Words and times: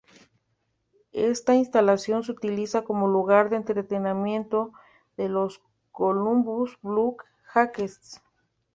Esta 1.13 1.53
instalación 1.53 2.23
se 2.23 2.31
utiliza 2.31 2.81
como 2.83 3.07
lugar 3.07 3.51
de 3.51 3.57
entrenamiento 3.57 4.73
de 5.15 5.29
los 5.29 5.61
Columbus 5.91 6.79
Blue 6.81 7.17
Jackets. 7.53 8.19